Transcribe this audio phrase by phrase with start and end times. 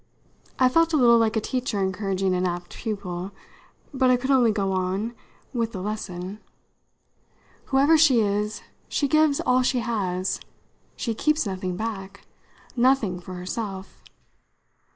[0.57, 3.33] I felt a little like a teacher encouraging an apt pupil;
[3.93, 5.13] but I could only go on
[5.53, 6.39] with the lesson.
[7.65, 10.39] "Whoever she is, she gives all she has.
[10.95, 12.25] She keeps nothing back
[12.75, 14.01] nothing for herself."